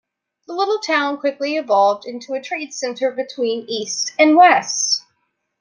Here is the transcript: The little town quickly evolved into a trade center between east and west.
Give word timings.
The 0.47 0.55
little 0.55 0.79
town 0.79 1.19
quickly 1.19 1.57
evolved 1.57 2.07
into 2.07 2.33
a 2.33 2.41
trade 2.41 2.73
center 2.73 3.11
between 3.11 3.67
east 3.69 4.13
and 4.17 4.35
west. 4.35 5.05